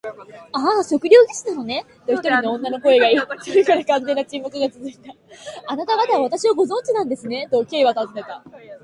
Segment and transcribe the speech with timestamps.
[0.51, 5.13] 「ああ、測量技師なのね」と、一人の女の声がいい、それから完全な沈黙がつづいた。
[5.71, 8.43] 「あなたがたは私をご存じなんですね？」と、Ｋ はたずねた。